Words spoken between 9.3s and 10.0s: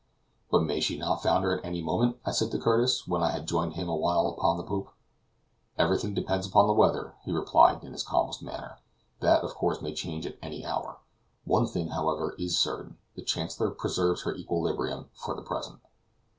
of course, may